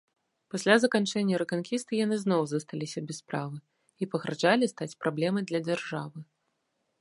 Пасля 0.53 0.75
заканчэння 0.83 1.39
рэканкісты 1.41 1.99
яны 2.05 2.15
зноў 2.23 2.41
засталіся 2.51 2.99
без 3.11 3.19
справы 3.23 3.57
і 4.01 4.09
пагражалі 4.15 4.71
стаць 4.73 4.93
праблемай 5.05 5.43
для 5.51 5.59
дзяржавы. 5.69 6.19